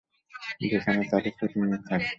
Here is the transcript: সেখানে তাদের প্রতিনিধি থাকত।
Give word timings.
সেখানে 0.63 1.01
তাদের 1.11 1.33
প্রতিনিধি 1.37 1.77
থাকত। 1.79 2.07